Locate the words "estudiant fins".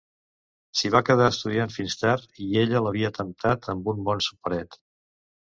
1.33-1.97